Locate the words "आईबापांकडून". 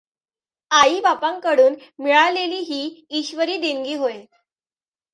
0.71-1.75